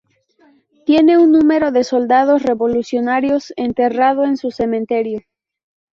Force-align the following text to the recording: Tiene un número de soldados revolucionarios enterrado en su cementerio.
Tiene 0.87 1.19
un 1.19 1.29
número 1.31 1.71
de 1.71 1.83
soldados 1.83 2.41
revolucionarios 2.41 3.53
enterrado 3.55 4.23
en 4.23 4.35
su 4.35 4.49
cementerio. 4.49 5.21